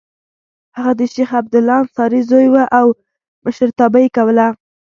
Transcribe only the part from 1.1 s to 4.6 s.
شیخ عبدالله انصاري زوی و او مشرتابه یې کوله.